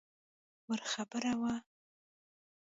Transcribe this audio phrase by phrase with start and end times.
[0.67, 1.53] وړه خبره وه.